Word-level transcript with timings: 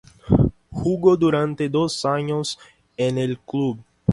Jugó 0.71 1.15
durante 1.15 1.69
dos 1.69 2.05
años 2.05 2.57
en 2.97 3.19
el 3.19 3.37
club. 3.37 3.77